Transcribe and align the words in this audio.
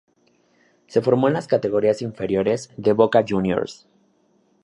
Se 0.87 0.99
formó 0.99 1.27
en 1.27 1.35
las 1.35 1.45
categorías 1.47 2.01
inferiores 2.01 2.71
de 2.75 2.91
Boca 2.93 3.23
Juniors. 3.29 3.87